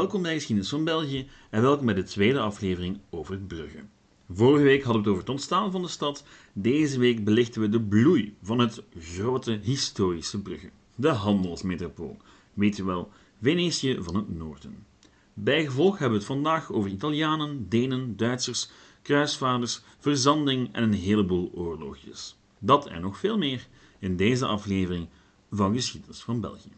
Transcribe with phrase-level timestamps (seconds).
[0.00, 3.84] Welkom bij Geschiedenis van België en welkom bij de tweede aflevering over Brugge.
[4.30, 7.68] Vorige week hadden we het over het ontstaan van de stad, deze week belichten we
[7.68, 12.16] de bloei van het grote historische Brugge, de handelsmetropool,
[12.54, 13.10] weet je wel,
[13.42, 14.86] Venetië van het noorden.
[15.34, 18.70] Bijgevolg hebben we het vandaag over Italianen, Denen, Duitsers,
[19.02, 22.36] kruisvaarders, verzanding en een heleboel oorlogjes.
[22.58, 23.66] Dat en nog veel meer
[23.98, 25.08] in deze aflevering
[25.50, 26.72] van Geschiedenis van België.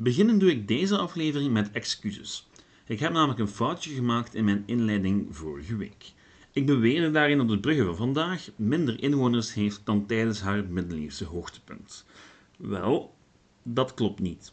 [0.00, 2.48] Beginnen doe ik deze aflevering met excuses.
[2.86, 6.12] Ik heb namelijk een foutje gemaakt in mijn inleiding vorige week.
[6.52, 11.24] Ik beweerde daarin dat de Brugge van vandaag minder inwoners heeft dan tijdens haar middeleeuwse
[11.24, 12.04] hoogtepunt.
[12.56, 13.14] Wel,
[13.62, 14.52] dat klopt niet.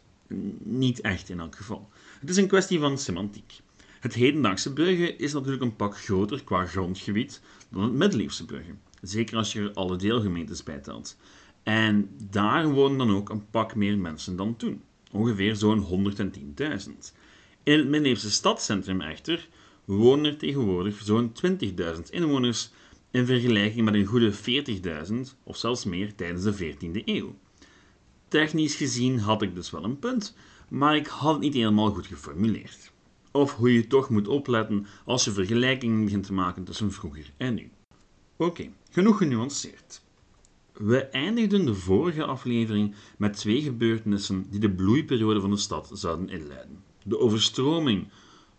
[0.58, 1.88] Niet echt in elk geval.
[2.20, 3.60] Het is een kwestie van semantiek.
[4.00, 8.74] Het hedendaagse Brugge is natuurlijk een pak groter qua grondgebied dan het middeleeuwse Brugge.
[9.02, 11.16] Zeker als je er alle deelgemeentes bij telt.
[11.62, 16.12] En daar wonen dan ook een pak meer mensen dan toen ongeveer zo'n
[16.86, 16.90] 110.000.
[17.62, 19.48] In het stadscentrum echter
[19.84, 22.70] wonen er tegenwoordig zo'n 20.000 inwoners
[23.10, 24.32] in vergelijking met een goede
[25.08, 27.34] 40.000 of zelfs meer tijdens de 14e eeuw.
[28.28, 30.36] Technisch gezien had ik dus wel een punt,
[30.68, 32.92] maar ik had het niet helemaal goed geformuleerd.
[33.30, 37.54] Of hoe je toch moet opletten als je vergelijkingen begint te maken tussen vroeger en
[37.54, 37.70] nu.
[38.36, 40.02] Oké, genoeg genuanceerd.
[40.78, 46.28] We eindigden de vorige aflevering met twee gebeurtenissen die de bloeiperiode van de stad zouden
[46.28, 46.82] inleiden.
[47.04, 48.08] De overstroming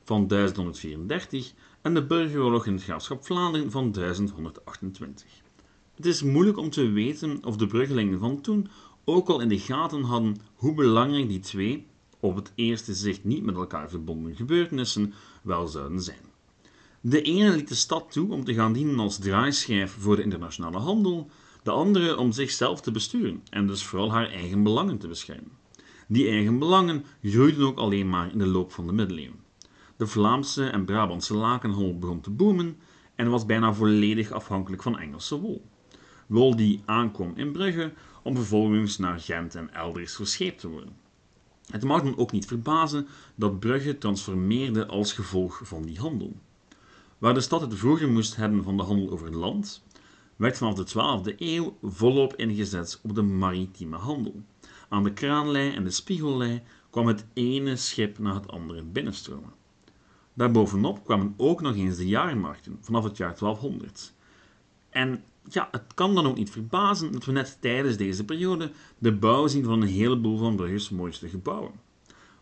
[0.03, 5.25] van 1134 en de burgeroorlog in het graafschap Vlaanderen van 1128.
[5.95, 8.67] Het is moeilijk om te weten of de bruggelingen van toen
[9.03, 11.87] ook al in de gaten hadden hoe belangrijk die twee,
[12.19, 16.25] op het eerste zicht niet met elkaar verbonden gebeurtenissen, wel zouden zijn.
[17.01, 20.77] De ene liet de stad toe om te gaan dienen als draaischijf voor de internationale
[20.77, 21.29] handel,
[21.67, 25.51] de andere om zichzelf te besturen en dus vooral haar eigen belangen te beschermen.
[26.07, 29.39] Die eigen belangen groeiden ook alleen maar in de loop van de middeleeuwen.
[29.97, 32.77] De Vlaamse en Brabantse lakenhandel begon te boomen
[33.15, 35.65] en was bijna volledig afhankelijk van Engelse wol.
[36.27, 37.93] Wol die aankwam in Brugge
[38.23, 40.95] om vervolgens naar Gent en elders verscheept te worden.
[41.71, 46.35] Het mag dan ook niet verbazen dat Brugge transformeerde als gevolg van die handel.
[47.17, 49.83] Waar de stad het vroeger moest hebben van de handel over het land,
[50.37, 50.87] werd vanaf de
[51.33, 54.41] 12e eeuw volop ingezet op de maritieme handel.
[54.89, 59.53] Aan de kraanlei en de spiegellei kwam het ene schip na het andere binnenstromen.
[60.33, 64.13] Daarbovenop kwamen ook nog eens de jaarmarkten vanaf het jaar 1200.
[64.89, 69.13] En ja, het kan dan ook niet verbazen dat we net tijdens deze periode de
[69.13, 71.71] bouw zien van een heleboel van Brugge's mooiste gebouwen.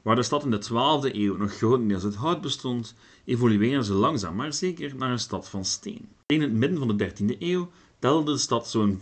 [0.02, 2.96] Waar de stad in de 12e eeuw nog grotendeels uit hout bestond,
[3.26, 6.10] evolueren ze langzaam maar zeker naar een stad van steen.
[6.26, 7.70] In het midden van de 13e eeuw
[8.06, 9.00] telde de stad zo'n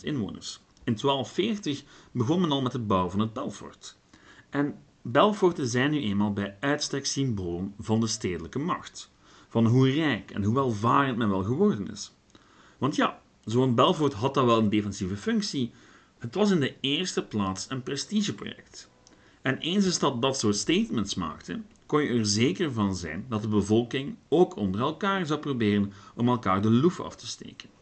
[0.00, 0.60] inwoners.
[0.84, 3.96] In 1240 begon men al met de bouw van het Belfort.
[4.50, 9.10] En Belforten zijn nu eenmaal bij uitstek symbolen van de stedelijke macht,
[9.48, 12.12] van hoe rijk en hoe welvarend men wel geworden is.
[12.78, 15.72] Want ja, zo'n Belfort had dan wel een defensieve functie,
[16.18, 18.90] het was in de eerste plaats een prestigeproject.
[19.42, 23.42] En eens een stad dat soort statements maakte, kon je er zeker van zijn dat
[23.42, 27.72] de bevolking ook onder elkaar zou proberen om elkaar de loef af te steken.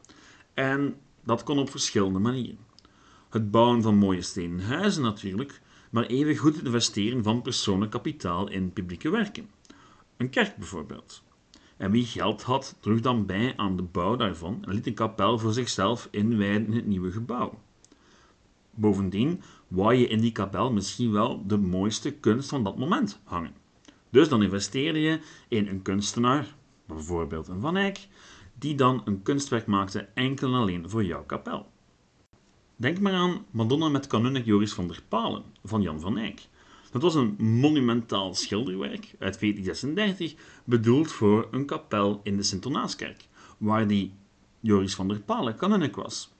[0.54, 2.58] En dat kon op verschillende manieren.
[3.30, 8.48] Het bouwen van mooie stenen huizen natuurlijk, maar even goed het investeren van persoonlijk kapitaal
[8.48, 9.50] in publieke werken.
[10.16, 11.22] Een kerk bijvoorbeeld.
[11.76, 15.38] En wie geld had, droeg dan bij aan de bouw daarvan en liet een kapel
[15.38, 17.58] voor zichzelf inwijden in het nieuwe gebouw.
[18.70, 23.54] Bovendien wou je in die kapel misschien wel de mooiste kunst van dat moment hangen.
[24.10, 26.54] Dus dan investeerde je in een kunstenaar,
[26.86, 28.08] bijvoorbeeld een Van Eyck,
[28.62, 31.66] die dan een kunstwerk maakte enkel en alleen voor jouw kapel.
[32.76, 36.40] Denk maar aan Madonna met kanunnik Joris van der Palen van Jan van Eyck.
[36.90, 40.34] Dat was een monumentaal schilderwerk uit 1436,
[40.64, 43.28] bedoeld voor een kapel in de Sint-Donaaskerk,
[43.58, 44.12] waar die
[44.60, 46.32] Joris van der Palen kanunnik was.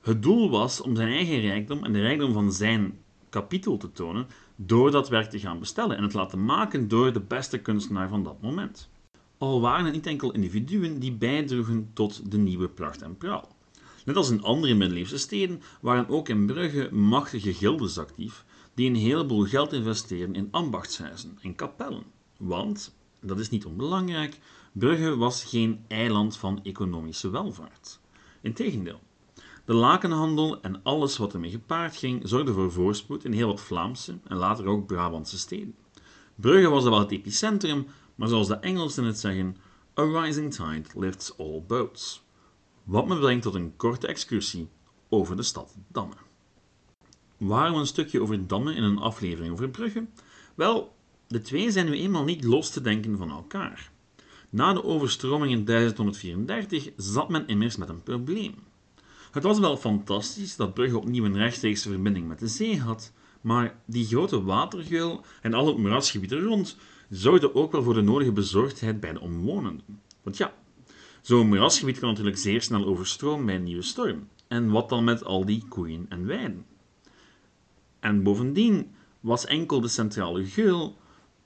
[0.00, 2.98] Het doel was om zijn eigen rijkdom en de rijkdom van zijn
[3.28, 4.26] kapittel te tonen
[4.56, 8.24] door dat werk te gaan bestellen en het laten maken door de beste kunstenaar van
[8.24, 8.88] dat moment
[9.44, 13.56] al waren het niet enkel individuen die bijdroegen tot de nieuwe pracht en praal.
[14.04, 18.44] Net als in andere middeleeuwse steden waren ook in Brugge machtige gildes actief
[18.74, 22.04] die een heleboel geld investeerden in ambachtshuizen en kapellen.
[22.36, 24.38] Want, dat is niet onbelangrijk,
[24.72, 28.00] Brugge was geen eiland van economische welvaart.
[28.40, 29.00] Integendeel,
[29.64, 34.18] de lakenhandel en alles wat ermee gepaard ging zorgde voor voorspoed in heel wat Vlaamse
[34.24, 35.74] en later ook Brabantse steden.
[36.34, 39.56] Brugge was wel het epicentrum, maar zoals de Engelsen het zeggen,
[39.98, 42.22] a rising tide lifts all boats.
[42.84, 44.68] Wat me brengt tot een korte excursie
[45.08, 46.14] over de stad Damme.
[47.36, 50.10] waarom een stukje over dammen in een aflevering over bruggen?
[50.54, 50.94] Wel,
[51.28, 53.90] de twee zijn nu eenmaal niet los te denken van elkaar.
[54.50, 58.54] Na de overstroming in 1134 zat men immers met een probleem.
[59.30, 63.78] Het was wel fantastisch dat Brugge opnieuw een rechtstreekse verbinding met de zee had, maar
[63.86, 66.76] die grote watergeul en al het moerasgebied er rond
[67.16, 70.00] zorgden ook wel voor de nodige bezorgdheid bij de omwonenden.
[70.22, 70.54] Want ja,
[71.22, 74.28] zo'n moerasgebied kan natuurlijk zeer snel overstromen bij een nieuwe storm.
[74.48, 76.66] En wat dan met al die koeien en weiden?
[78.00, 78.90] En bovendien
[79.20, 80.96] was enkel de centrale geul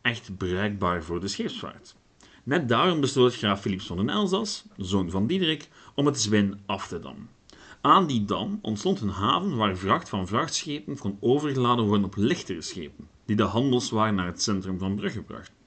[0.02, 1.96] echt bruikbaar voor de scheepsvaart.
[2.44, 6.88] Net daarom besloot graaf Philips van den Elzas, zoon van Diederik, om het Zwin af
[6.88, 7.28] te dammen.
[7.80, 12.62] Aan die dam ontstond een haven waar vracht van vrachtschepen kon overgeladen worden op lichtere
[12.62, 15.57] schepen, die de handelswaren naar het centrum van Brugge brachten.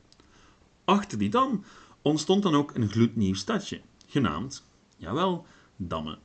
[0.91, 1.63] Achter die dam
[2.01, 4.65] ontstond dan ook een gloednieuw stadje, genaamd,
[4.97, 5.45] jawel,
[5.75, 6.17] Damme.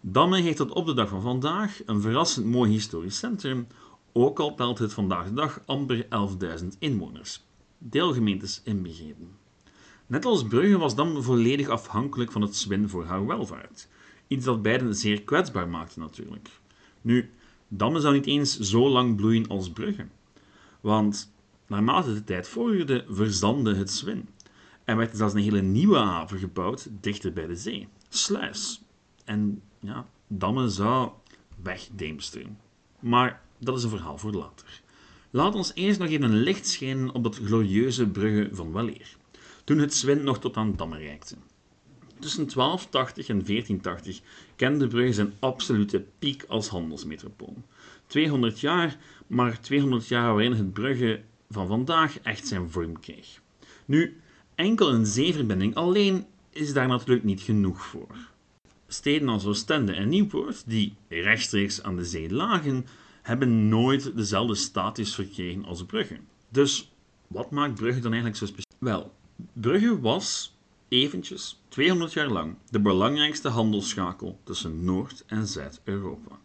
[0.00, 3.66] Damme heeft tot op de dag van vandaag een verrassend mooi historisch centrum,
[4.12, 6.06] ook al telt het vandaag de dag amper
[6.60, 7.44] 11.000 inwoners,
[7.78, 9.36] deelgemeentes inbegrepen.
[10.06, 13.88] Net als Brugge was Damme volledig afhankelijk van het zwin voor haar welvaart,
[14.26, 16.48] iets dat beiden zeer kwetsbaar maakte natuurlijk.
[17.00, 17.30] Nu,
[17.68, 20.06] Damme zou niet eens zo lang bloeien als Brugge,
[20.80, 21.32] want
[21.70, 24.28] naarmate de tijd vorderde, verzandde het zwin
[24.84, 28.82] en werd er zelfs een hele nieuwe haven gebouwd dichter bij de zee, Sluis.
[29.24, 31.10] En ja, Damme zou
[31.62, 32.58] wegdeemsteren.
[33.00, 34.80] Maar dat is een verhaal voor later.
[35.30, 39.16] Laat ons eerst nog even een licht schijnen op dat glorieuze Brugge van weleer,
[39.64, 41.36] toen het Zwin nog tot aan Damme reikte.
[42.18, 44.20] Tussen 1280 en 1480
[44.56, 47.56] kende Brugge zijn absolute piek als handelsmetropool.
[48.06, 48.96] 200 jaar,
[49.26, 53.40] maar 200 jaar waarin het Brugge van vandaag echt zijn vorm kreeg.
[53.84, 54.20] Nu,
[54.54, 58.16] enkel een zeeverbinding alleen is daar natuurlijk niet genoeg voor.
[58.88, 62.86] Steden als Oostende en Nieuwpoort, die rechtstreeks aan de zee lagen,
[63.22, 66.18] hebben nooit dezelfde status verkregen als Brugge.
[66.48, 66.92] Dus
[67.26, 68.78] wat maakt Brugge dan eigenlijk zo speciaal?
[68.78, 69.12] Wel,
[69.52, 70.56] Brugge was
[70.88, 76.38] eventjes, 200 jaar lang, de belangrijkste handelsschakel tussen Noord- en Zuid-Europa.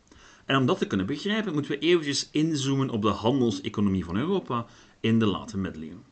[0.46, 4.66] En om dat te kunnen begrijpen, moeten we eventjes inzoomen op de handelseconomie van Europa
[5.06, 6.04] in de late middeleeuwen.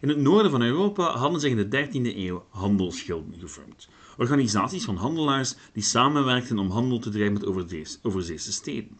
[0.00, 3.88] In het noorden van Europa hadden zich in de 13e eeuw handelsgilden gevormd.
[4.18, 7.46] Organisaties van handelaars die samenwerkten om handel te drijven met
[8.02, 8.98] overzeese steden.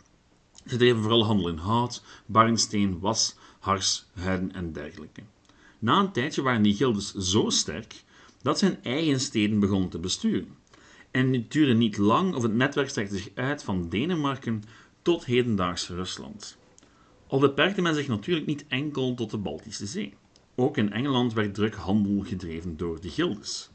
[0.66, 5.22] Ze dreven vooral handel in hout, barnsteen, was, hars, huiden en dergelijke.
[5.78, 8.04] Na een tijdje waren die gildes zo sterk
[8.42, 10.56] dat ze hun eigen steden begonnen te besturen.
[11.10, 14.62] En het duurde niet lang of het netwerk strekte zich uit van Denemarken
[15.02, 16.56] tot hedendaags Rusland.
[17.26, 20.14] Al beperkte men zich natuurlijk niet enkel tot de Baltische Zee.
[20.54, 23.70] Ook in Engeland werd druk handel gedreven door de gildes.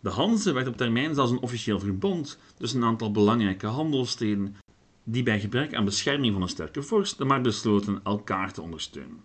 [0.00, 4.56] De Hanse werd op termijn zelfs een officieel verbond tussen een aantal belangrijke handelssteden
[5.04, 9.24] die bij gebrek aan bescherming van een sterke vorst maar besloten elkaar te ondersteunen.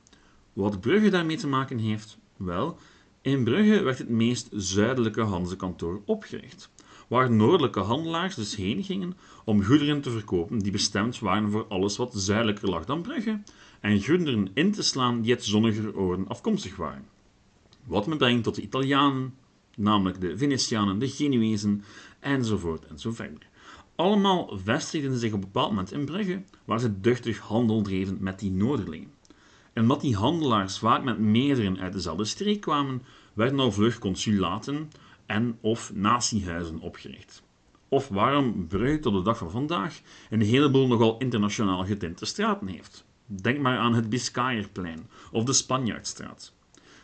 [0.54, 2.18] Wat Brugge daarmee te maken heeft?
[2.38, 2.78] Wel,
[3.22, 6.70] in Brugge werd het meest zuidelijke Hanzekantoor opgericht,
[7.14, 9.14] waar noordelijke handelaars dus heen gingen
[9.46, 13.40] om goederen te verkopen die bestemd waren voor alles wat zuidelijker lag dan Brugge,
[13.80, 17.06] en goederen in te slaan die uit zonniger oorden afkomstig waren.
[17.86, 19.34] Wat me brengt tot de Italianen,
[19.76, 21.84] namelijk de Venetianen, de Genuezen,
[22.20, 23.48] enzovoort en zo verder.
[23.96, 28.40] Allemaal vestigden zich op een bepaald moment in Brugge, waar ze duchtig handel dreven met
[28.40, 29.12] die Noorderlingen.
[29.74, 33.02] En omdat die handelaars vaak met meerdere uit dezelfde streek kwamen,
[33.34, 34.90] werden al vlug consulaten
[35.26, 37.44] en of natiehuizen opgericht.
[37.88, 43.06] Of waarom Brugge tot de dag van vandaag een heleboel nogal internationaal getinte straten heeft.
[43.26, 46.54] Denk maar aan het Biscayerplein of de Spanjaardstraat.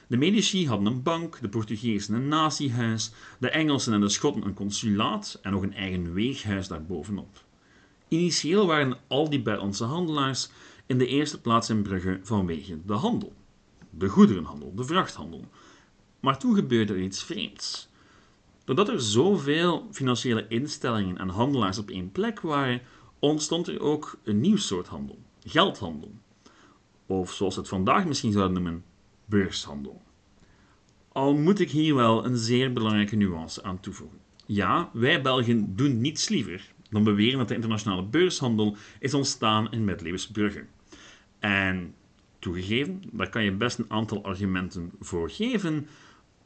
[0.07, 4.53] De Medici hadden een bank, de Portugezen een natiehuis, de Engelsen en de Schotten een
[4.53, 7.43] consulaat en nog een eigen weeghuis daarbovenop.
[8.07, 10.49] Initieel waren al die buitenlandse handelaars
[10.85, 13.33] in de eerste plaats in Brugge vanwege de handel.
[13.89, 15.45] De goederenhandel, de vrachthandel.
[16.19, 17.88] Maar toen gebeurde er iets vreemds.
[18.69, 22.81] Doordat er zoveel financiële instellingen en handelaars op één plek waren,
[23.19, 26.11] ontstond er ook een nieuw soort handel, geldhandel.
[27.05, 28.83] Of zoals we het vandaag misschien zouden noemen,
[29.25, 30.01] beurshandel.
[31.11, 34.19] Al moet ik hier wel een zeer belangrijke nuance aan toevoegen.
[34.45, 39.85] Ja, wij Belgen doen niets liever dan beweren dat de internationale beurshandel is ontstaan in
[39.85, 40.59] middeleeuwse
[41.39, 41.95] En
[42.39, 45.88] toegegeven, daar kan je best een aantal argumenten voor geven,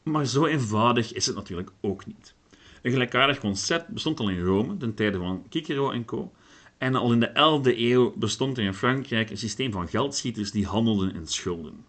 [0.04, 2.34] maar zo eenvoudig is het natuurlijk ook niet.
[2.82, 6.32] Een gelijkaardig concept bestond al in Rome, ten tijde van Cicero en co.
[6.78, 10.66] En al in de 11e eeuw bestond er in Frankrijk een systeem van geldschieters die
[10.66, 11.84] handelden in schulden.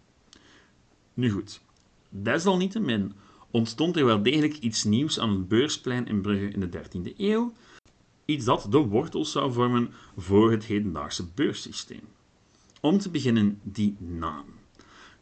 [1.14, 1.60] Nu goed,
[2.08, 3.12] desalniettemin
[3.50, 7.52] ontstond er wel degelijk iets nieuws aan het beursplein in Brugge in de 13e eeuw,
[8.24, 12.02] iets dat de wortels zou vormen voor het hedendaagse beurssysteem.
[12.80, 14.55] Om te beginnen die naam.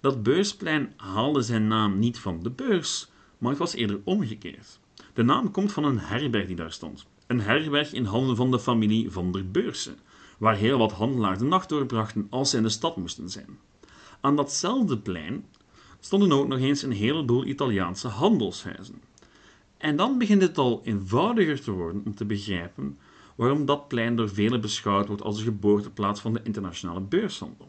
[0.05, 3.09] Dat beursplein haalde zijn naam niet van de beurs,
[3.39, 4.79] maar het was eerder omgekeerd.
[5.13, 7.07] De naam komt van een herberg die daar stond.
[7.27, 9.99] Een herberg in handen van de familie van der Beursen,
[10.39, 13.59] waar heel wat handelaars de nacht doorbrachten als ze in de stad moesten zijn.
[14.21, 15.45] Aan datzelfde plein
[16.01, 19.03] stonden ook nog eens een heleboel Italiaanse handelshuizen.
[19.79, 22.99] En dan begint het al eenvoudiger te worden om te begrijpen
[23.35, 27.69] waarom dat plein door velen beschouwd wordt als de geboorteplaats van de internationale beurshandel.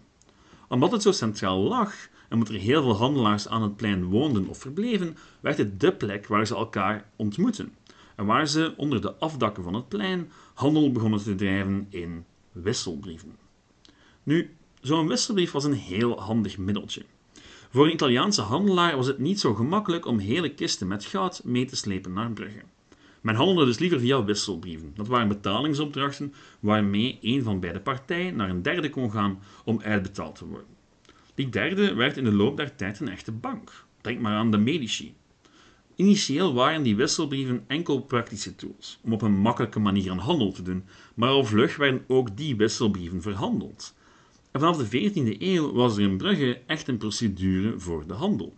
[0.67, 1.93] Omdat het zo centraal lag
[2.29, 5.91] en omdat er heel veel handelaars aan het plein woonden of verbleven, werd het de
[5.91, 7.74] plek waar ze elkaar ontmoetten
[8.15, 13.36] en waar ze onder de afdakken van het plein handel begonnen te drijven in wisselbrieven.
[14.24, 17.05] Nu, zo'n wisselbrief was een heel handig middeltje.
[17.69, 21.65] Voor een Italiaanse handelaar was het niet zo gemakkelijk om hele kisten met goud mee
[21.65, 22.62] te slepen naar Brugge.
[23.25, 24.91] Men handelde dus liever via wisselbrieven.
[24.96, 30.36] Dat waren betalingsopdrachten waarmee een van beide partijen naar een derde kon gaan om uitbetaald
[30.36, 30.67] te worden.
[31.36, 33.86] Die derde werd in de loop der tijd een echte bank.
[34.01, 35.13] Denk maar aan de Medici.
[35.96, 40.62] Initieel waren die wisselbrieven enkel praktische tools om op een makkelijke manier een handel te
[40.62, 43.96] doen, maar al vlug werden ook die wisselbrieven verhandeld.
[44.51, 48.55] En vanaf de 14e eeuw was er in Brugge echt een procedure voor de handel.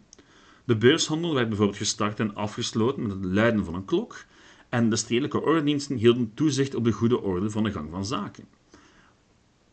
[0.64, 4.26] De beurshandel werd bijvoorbeeld gestart en afgesloten met het luiden van een klok,
[4.70, 8.46] en de stedelijke ordendiensten hielden toezicht op de goede orde van de gang van zaken.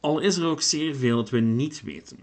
[0.01, 2.19] Al is er ook zeer veel dat we niet weten,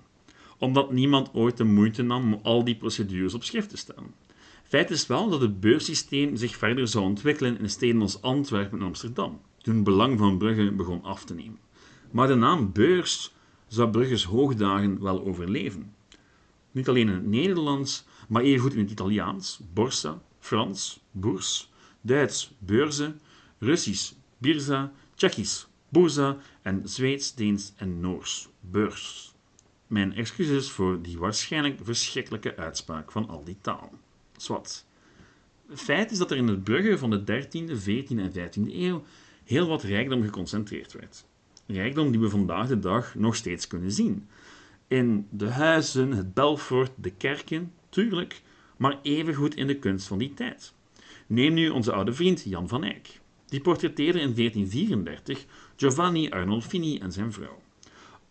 [0.57, 4.13] omdat niemand ooit de moeite nam om al die procedures op schrift te stellen.
[4.63, 8.85] Feit is wel dat het beurssysteem zich verder zou ontwikkelen in steden als Antwerpen en
[8.85, 11.59] Amsterdam, toen belang van Brugge begon af te nemen.
[12.11, 13.33] Maar de naam beurs
[13.67, 15.93] zou Brugge's hoogdagen wel overleven.
[16.71, 21.70] Niet alleen in het Nederlands, maar evengoed in het Italiaans, borsa, Frans, boers,
[22.01, 23.13] Duits, beurze,
[23.59, 29.33] Russisch, birza, Tsjechisch, burza en Zweeds, Deens en Noors, beurs.
[29.87, 33.99] Mijn excuses voor die waarschijnlijk verschrikkelijke uitspraak van al die talen.
[34.37, 34.85] Zwat.
[35.73, 39.03] Feit is dat er in het Brugge van de 13e, 14e en 15e eeuw
[39.43, 41.25] heel wat rijkdom geconcentreerd werd.
[41.65, 44.27] Rijkdom die we vandaag de dag nog steeds kunnen zien.
[44.87, 48.41] In de huizen, het Belfort, de kerken, tuurlijk,
[48.77, 50.73] maar evengoed in de kunst van die tijd.
[51.31, 53.19] Neem nu onze oude vriend Jan van Eyck.
[53.45, 55.45] Die portretteerde in 1434
[55.75, 57.61] Giovanni Arnolfini en zijn vrouw.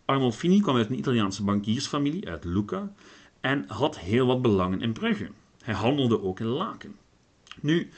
[0.05, 2.93] Arnolfini kwam uit een Italiaanse bankiersfamilie uit Lucca
[3.39, 5.29] en had heel wat belangen in Brugge.
[5.63, 6.95] Hij handelde ook in laken.
[7.61, 7.89] Nu,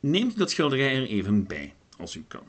[0.00, 2.46] neemt dat schilderij er even bij, als u kan.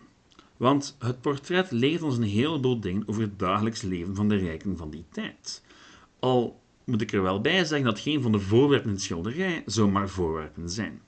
[0.58, 4.78] Want het portret leert ons een heleboel dingen over het dagelijks leven van de rijken
[4.78, 5.64] van die tijd.
[6.20, 9.64] Al moet ik er wel bij zeggen dat geen van de voorwerpen in het schilderij
[9.66, 11.02] zomaar voorwerpen zijn.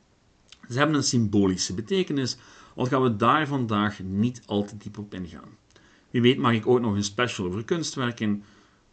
[0.69, 2.37] Ze hebben een symbolische betekenis,
[2.75, 5.57] al gaan we daar vandaag niet al te diep op ingaan.
[6.09, 8.43] Wie weet maak ik ook nog een special over kunstwerken,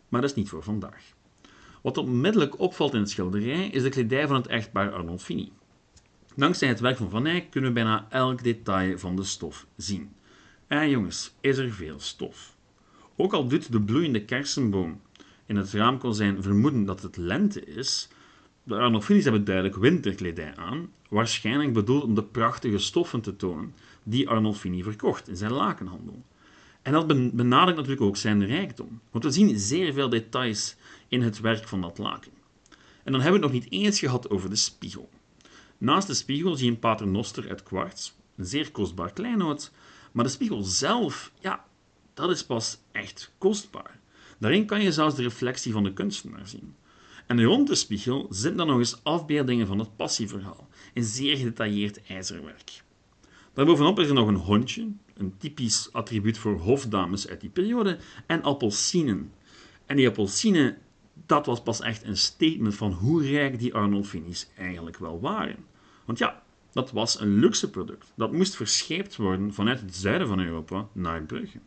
[0.08, 1.14] maar dat is niet voor vandaag.
[1.82, 5.52] Wat onmiddellijk opvalt in het schilderij is de kledij van het echtpaar Arnolfini.
[6.36, 10.12] Dankzij het werk van Van Eyck kunnen we bijna elk detail van de stof zien.
[10.66, 12.56] En jongens, is er veel stof.
[13.16, 15.00] Ook al doet de bloeiende kersenboom
[15.46, 18.08] in het raamkozijn vermoeden dat het lente is,
[18.66, 24.28] de Arnolfinis hebben duidelijk winterkledij aan, waarschijnlijk bedoeld om de prachtige stoffen te tonen die
[24.28, 26.22] Arnolfini verkocht in zijn lakenhandel.
[26.82, 30.76] En dat benadrukt natuurlijk ook zijn rijkdom, want we zien zeer veel details
[31.08, 32.32] in het werk van dat laken.
[33.04, 35.08] En dan hebben we het nog niet eens gehad over de spiegel.
[35.78, 39.72] Naast de spiegel zie je een paternoster uit kwarts, een zeer kostbaar kleinood,
[40.12, 41.64] maar de spiegel zelf, ja,
[42.14, 43.98] dat is pas echt kostbaar.
[44.38, 46.74] Daarin kan je zelfs de reflectie van de kunstenaar zien.
[47.26, 52.06] En rond de spiegel zitten dan nog eens afbeeldingen van het passieverhaal, in zeer gedetailleerd
[52.06, 52.82] ijzerwerk.
[53.54, 58.42] Daarbovenop is er nog een hondje, een typisch attribuut voor hofdames uit die periode, en
[58.42, 59.32] appelsinen.
[59.86, 60.78] En die appelsinen,
[61.26, 65.64] dat was pas echt een statement van hoe rijk die Arnolfinis eigenlijk wel waren.
[66.04, 66.42] Want ja,
[66.72, 68.12] dat was een luxe product.
[68.14, 71.58] Dat moest verscheept worden vanuit het zuiden van Europa naar Brugge.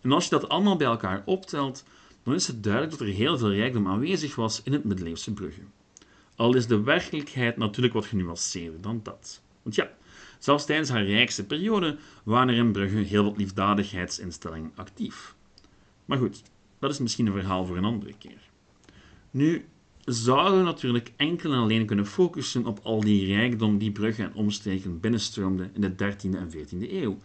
[0.00, 1.84] En als je dat allemaal bij elkaar optelt,
[2.22, 5.60] dan is het duidelijk dat er heel veel rijkdom aanwezig was in het middeleeuwse Brugge.
[6.36, 9.42] Al is de werkelijkheid natuurlijk wat genuanceerder dan dat.
[9.62, 9.90] Want ja,
[10.38, 15.34] zelfs tijdens haar rijkste periode waren er in Brugge heel wat liefdadigheidsinstellingen actief.
[16.04, 16.42] Maar goed,
[16.78, 18.48] dat is misschien een verhaal voor een andere keer.
[19.30, 19.64] Nu
[20.04, 24.34] zouden we natuurlijk enkel en alleen kunnen focussen op al die rijkdom die Brugge en
[24.34, 27.18] omstreken binnenstroomde in de 13e en 14e eeuw.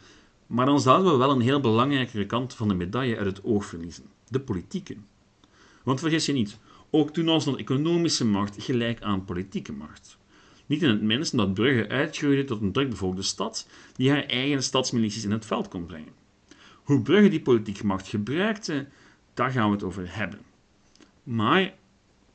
[0.47, 3.65] Maar dan zouden we wel een heel belangrijkere kant van de medaille uit het oog
[3.65, 4.95] verliezen de politieke.
[5.83, 6.57] Want vergis je niet,
[6.89, 10.17] ook toen was nog economische macht gelijk aan politieke macht.
[10.65, 15.23] Niet in het minst omdat Brugge uitgroeide tot een drukbevolkte stad die haar eigen stadsmilities
[15.23, 16.13] in het veld kon brengen.
[16.83, 18.87] Hoe Brugge die politieke macht gebruikte,
[19.33, 20.39] daar gaan we het over hebben.
[21.23, 21.73] Maar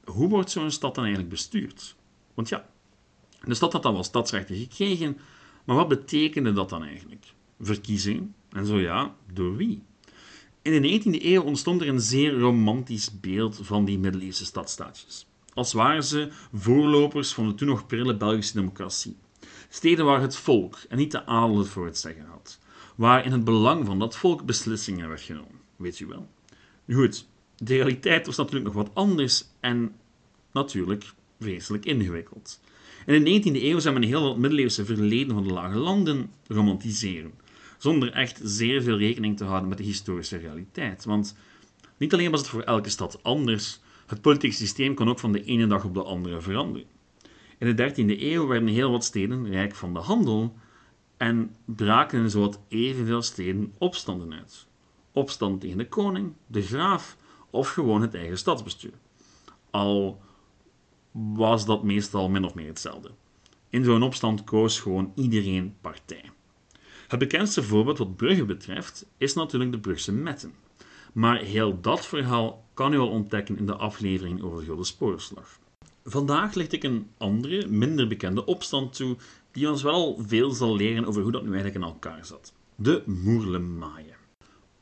[0.04, 1.97] hoe wordt zo'n stad dan eigenlijk bestuurd?
[2.35, 2.69] Want ja,
[3.45, 5.19] de stad had dan wel stadsrechten gekregen,
[5.64, 7.26] maar wat betekende dat dan eigenlijk?
[7.61, 8.35] Verkiezingen?
[8.50, 9.83] En zo ja, door wie?
[10.62, 15.26] In de 19e eeuw ontstond er een zeer romantisch beeld van die middeleeuwse stadstaatjes.
[15.55, 19.17] Als waren ze voorlopers van de toen nog prille Belgische democratie.
[19.69, 22.59] Steden waar het volk en niet de adel het voor het zeggen had.
[22.95, 25.61] Waar in het belang van dat volk beslissingen werd genomen.
[25.76, 26.29] Weet u wel.
[26.90, 27.26] Goed,
[27.57, 29.95] de realiteit was natuurlijk nog wat anders en
[30.52, 32.61] natuurlijk vreselijk ingewikkeld.
[33.07, 37.33] In de 19e eeuw zijn men heel wat middeleeuwse verleden van de lage landen romantiseren,
[37.82, 41.04] zonder echt zeer veel rekening te houden met de historische realiteit.
[41.04, 41.37] Want
[41.96, 45.44] niet alleen was het voor elke stad anders, het politieke systeem kon ook van de
[45.44, 46.88] ene dag op de andere veranderen.
[47.58, 50.56] In de 13e eeuw werden heel wat steden rijk van de handel
[51.16, 54.66] en braken zowat evenveel steden opstanden uit.
[55.12, 57.16] Opstand tegen de koning, de graaf
[57.50, 58.94] of gewoon het eigen stadsbestuur.
[59.70, 60.20] Al
[61.12, 63.10] was dat meestal min of meer hetzelfde.
[63.68, 66.30] In zo'n opstand koos gewoon iedereen partij.
[67.11, 70.55] Het bekendste voorbeeld wat Brugge betreft is natuurlijk de Brugse Metten.
[71.12, 75.59] Maar heel dat verhaal kan u al ontdekken in de aflevering over de Gulden Spoorslag.
[76.05, 79.17] Vandaag licht ik een andere, minder bekende opstand toe,
[79.52, 82.52] die ons wel veel zal leren over hoe dat nu eigenlijk in elkaar zat.
[82.75, 84.17] De Moerlemaaien.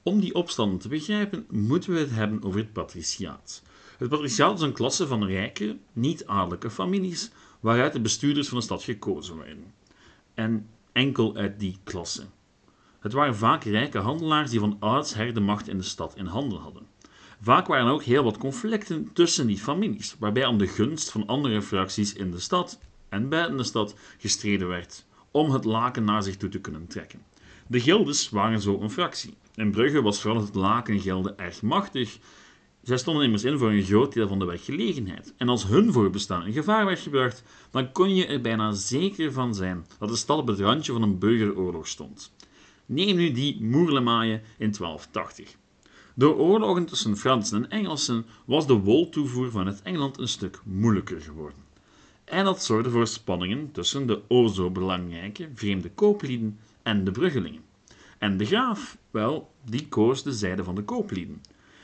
[0.03, 3.63] Om die opstanden te begrijpen, moeten we het hebben over het patriciaat.
[3.99, 7.31] Het patriciaat is een klasse van rijke, niet-adellijke families
[7.61, 9.75] waaruit de bestuurders van de stad gekozen werden.
[10.35, 12.23] En enkel uit die klasse.
[13.01, 16.59] Het waren vaak rijke handelaars die van oudsher de macht in de stad in handen
[16.59, 16.87] hadden.
[17.41, 21.27] Vaak waren er ook heel wat conflicten tussen die families, waarbij om de gunst van
[21.27, 22.79] andere fracties in de stad
[23.09, 27.23] en buiten de stad gestreden werd, om het laken naar zich toe te kunnen trekken.
[27.67, 29.35] De gildes waren zo een fractie.
[29.55, 32.19] In Brugge was vooral het lakengilde erg machtig.
[32.89, 35.35] Zij stonden immers in voor een groot deel van de werkgelegenheid.
[35.37, 39.55] En als hun voorbestaan in gevaar werd gebracht, dan kon je er bijna zeker van
[39.55, 42.33] zijn dat de stad op het randje van een burgeroorlog stond.
[42.87, 45.57] Neem nu die Moerlemaaien in 1280.
[46.15, 51.65] Door oorlogen tussen Fransen en Engelsen was de woltoevoer vanuit Engeland een stuk moeilijker geworden.
[52.25, 57.63] En dat zorgde voor spanningen tussen de o zo belangrijke vreemde kooplieden en de bruggelingen.
[58.19, 61.41] En de graaf, wel, die koos de zijde van de kooplieden.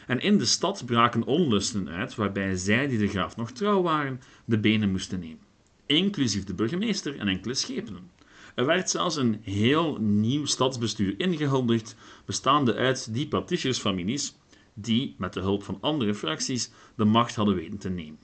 [0.06, 4.20] En in de stad braken onlusten uit waarbij zij die de graaf nog trouw waren,
[4.44, 5.42] de benen moesten nemen.
[5.86, 8.10] Inclusief de burgemeester en enkele schepenen.
[8.54, 14.34] Er werd zelfs een heel nieuw stadsbestuur ingehuldigd, bestaande uit die patriciersfamilies
[14.74, 18.18] die, met de hulp van andere fracties, de macht hadden weten te nemen.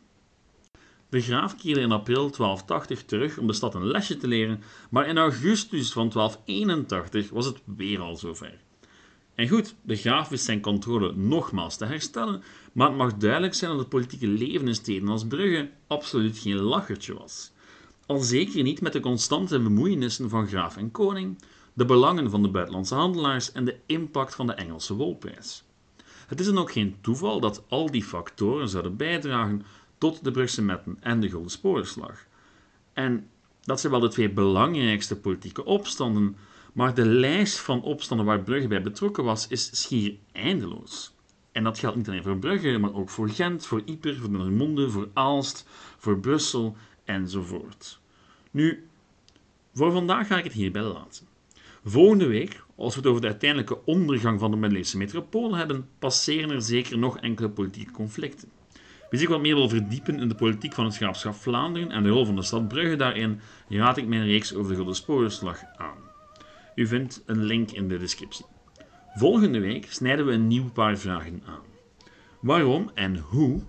[1.09, 5.09] De graaf keerde in april 1280 terug om de stad een lesje te leren, maar
[5.09, 8.59] in augustus van 1281 was het weer al zover.
[9.41, 13.71] En goed, de graaf wist zijn controle nogmaals te herstellen, maar het mag duidelijk zijn
[13.71, 17.53] dat het politieke leven in steden als Brugge absoluut geen lachertje was.
[18.07, 21.39] Al zeker niet met de constante bemoeienissen van graaf en koning,
[21.73, 25.65] de belangen van de buitenlandse handelaars en de impact van de Engelse wolprijs.
[26.27, 29.63] Het is dan ook geen toeval dat al die factoren zouden bijdragen
[29.99, 32.25] tot de Brugse Metten en de Gulden Sporenslag.
[32.93, 33.29] En
[33.61, 36.37] dat zijn wel de twee belangrijkste politieke opstanden,
[36.73, 41.13] maar de lijst van opstanden waar Brugge bij betrokken was, is schier eindeloos.
[41.53, 44.91] En dat geldt niet alleen voor Brugge, maar ook voor Gent, voor Yper, voor Dendermonde,
[44.91, 48.01] voor Aalst, voor Brussel enzovoort.
[48.51, 48.87] Nu,
[49.75, 51.27] voor vandaag ga ik het hierbij laten.
[51.85, 56.51] Volgende week, als we het over de uiteindelijke ondergang van de middeleeuwse metropool hebben, passeren
[56.51, 58.49] er zeker nog enkele politieke conflicten.
[59.11, 62.09] Wie zich wat meer wil verdiepen in de politiek van het graafschap Vlaanderen en de
[62.09, 66.10] rol van de stad Brugge daarin, raad ik mijn reeks over de Gulden Sporenslag aan.
[66.75, 68.45] U vindt een link in de descriptie.
[69.15, 71.63] Volgende week snijden we een nieuw paar vragen aan.
[72.41, 73.61] Waarom en hoe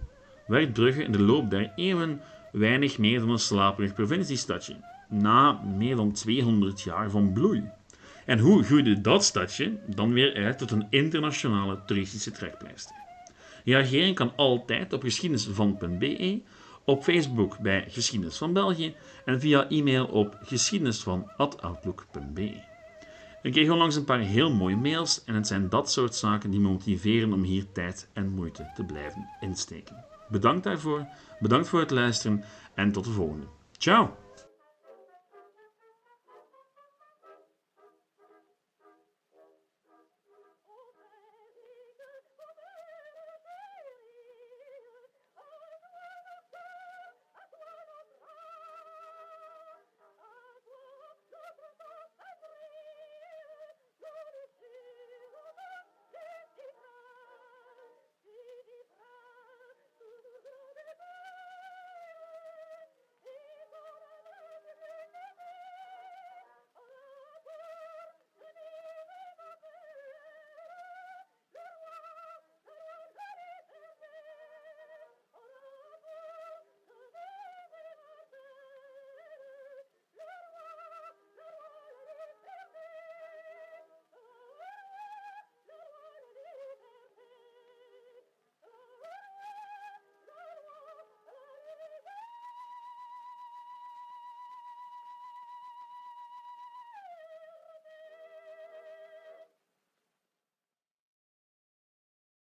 [0.48, 4.76] werd Brugge in de loop der eeuwen weinig meer dan een slaperig provinciestadje,
[5.10, 7.64] na meer dan 200 jaar van bloei?
[8.26, 12.96] En hoe groeide dat stadje dan weer uit tot een internationale toeristische trekpleister?
[13.66, 16.42] Reageren kan altijd op geschiedenisvan.be,
[16.86, 22.71] op Facebook bij Geschiedenis van België en via e-mail op geschiedenisvan.outlook.be.
[23.42, 26.60] Ik kreeg onlangs een paar heel mooie mails en het zijn dat soort zaken die
[26.60, 30.06] me motiveren om hier tijd en moeite te blijven insteken.
[30.30, 31.06] Bedankt daarvoor,
[31.40, 33.46] bedankt voor het luisteren en tot de volgende.
[33.78, 34.16] Ciao!